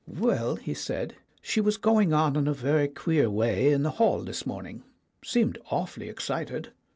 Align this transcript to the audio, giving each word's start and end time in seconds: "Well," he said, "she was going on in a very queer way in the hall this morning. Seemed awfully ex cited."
"Well," 0.07 0.55
he 0.55 0.73
said, 0.73 1.13
"she 1.43 1.61
was 1.61 1.77
going 1.77 2.11
on 2.11 2.35
in 2.35 2.47
a 2.47 2.55
very 2.55 2.87
queer 2.87 3.29
way 3.29 3.71
in 3.71 3.83
the 3.83 3.91
hall 4.01 4.23
this 4.23 4.47
morning. 4.47 4.83
Seemed 5.23 5.59
awfully 5.69 6.09
ex 6.09 6.23
cited." 6.23 6.71